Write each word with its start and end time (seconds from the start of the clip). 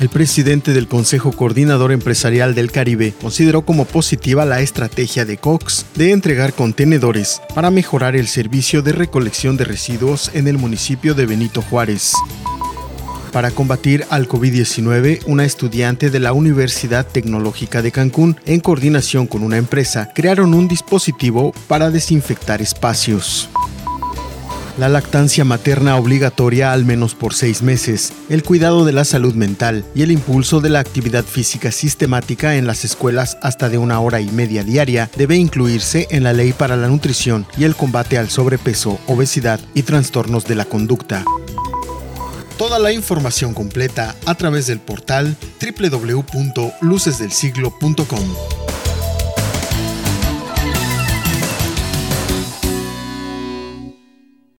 El 0.00 0.10
presidente 0.10 0.72
del 0.72 0.86
Consejo 0.86 1.32
Coordinador 1.32 1.90
Empresarial 1.90 2.54
del 2.54 2.70
Caribe 2.70 3.14
consideró 3.20 3.62
como 3.62 3.84
positiva 3.84 4.44
la 4.44 4.60
estrategia 4.60 5.24
de 5.24 5.38
Cox 5.38 5.86
de 5.96 6.12
entregar 6.12 6.52
contenedores 6.52 7.42
para 7.52 7.72
mejorar 7.72 8.14
el 8.14 8.28
servicio 8.28 8.80
de 8.82 8.92
recolección 8.92 9.56
de 9.56 9.64
residuos 9.64 10.30
en 10.34 10.46
el 10.46 10.56
municipio 10.56 11.14
de 11.14 11.26
Benito 11.26 11.62
Juárez. 11.62 12.12
Para 13.32 13.50
combatir 13.50 14.04
al 14.08 14.28
COVID-19, 14.28 15.22
una 15.26 15.44
estudiante 15.44 16.10
de 16.10 16.20
la 16.20 16.32
Universidad 16.32 17.04
Tecnológica 17.04 17.82
de 17.82 17.90
Cancún, 17.90 18.36
en 18.46 18.60
coordinación 18.60 19.26
con 19.26 19.42
una 19.42 19.56
empresa, 19.56 20.10
crearon 20.14 20.54
un 20.54 20.68
dispositivo 20.68 21.52
para 21.66 21.90
desinfectar 21.90 22.62
espacios 22.62 23.50
la 24.78 24.88
lactancia 24.88 25.44
materna 25.44 25.96
obligatoria 25.96 26.72
al 26.72 26.84
menos 26.84 27.14
por 27.14 27.34
seis 27.34 27.62
meses, 27.62 28.12
el 28.28 28.44
cuidado 28.44 28.84
de 28.84 28.92
la 28.92 29.04
salud 29.04 29.34
mental 29.34 29.84
y 29.94 30.02
el 30.02 30.12
impulso 30.12 30.60
de 30.60 30.70
la 30.70 30.78
actividad 30.78 31.24
física 31.24 31.72
sistemática 31.72 32.56
en 32.56 32.66
las 32.66 32.84
escuelas 32.84 33.38
hasta 33.42 33.68
de 33.68 33.78
una 33.78 34.00
hora 34.00 34.20
y 34.20 34.30
media 34.30 34.62
diaria 34.62 35.10
debe 35.16 35.36
incluirse 35.36 36.06
en 36.10 36.22
la 36.22 36.32
ley 36.32 36.52
para 36.52 36.76
la 36.76 36.86
nutrición 36.88 37.46
y 37.56 37.64
el 37.64 37.74
combate 37.74 38.18
al 38.18 38.30
sobrepeso, 38.30 39.00
obesidad 39.06 39.58
y 39.74 39.82
trastornos 39.82 40.44
de 40.44 40.54
la 40.54 40.64
conducta. 40.64 41.24
Toda 42.56 42.78
la 42.78 42.92
información 42.92 43.52
completa 43.54 44.14
a 44.26 44.34
través 44.34 44.66
del 44.66 44.80
portal 44.80 45.36
www.lucesdelsiglo.com. 45.60 48.57